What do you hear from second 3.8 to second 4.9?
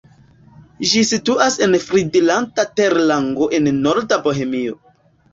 norda Bohemio.